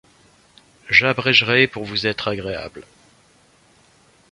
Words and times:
J’abrégerai 0.89 1.67
pour 1.67 1.85
vous 1.85 2.07
être 2.07 2.27
agréable. 2.27 2.85